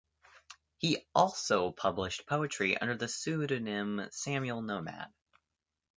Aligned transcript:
He 0.79 1.05
also 1.13 1.71
published 1.71 2.25
poetry 2.25 2.75
under 2.75 2.97
the 2.97 3.07
pseudonym 3.07 4.01
Samuel 4.09 4.63
Nomad. 4.63 5.13